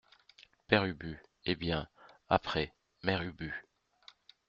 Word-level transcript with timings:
Père 0.67 0.85
Ubu 0.85 1.21
Eh 1.45 1.55
bien, 1.55 1.87
après, 2.27 2.73
Mère 3.03 3.21
Ubu? 3.21 3.53